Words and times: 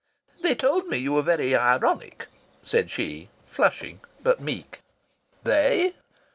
"They 0.41 0.55
told 0.55 0.87
me 0.87 0.97
you 0.97 1.13
were 1.13 1.21
very 1.21 1.55
ironic," 1.55 2.25
said 2.63 2.89
she, 2.89 3.29
flushing 3.45 4.01
but 4.23 4.41
meek. 4.41 4.81
"They!" 5.43 5.93